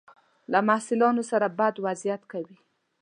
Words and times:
له 0.51 0.59
محصلانو 0.67 1.23
سره 1.31 1.47
بد 1.59 1.75
وضعیت 1.85 2.21
کوي. 2.31 2.57